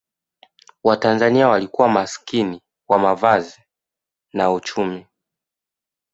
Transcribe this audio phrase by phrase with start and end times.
[0.83, 3.61] watanzania walikuwa maskini wa mavazi
[4.33, 5.05] na uchumi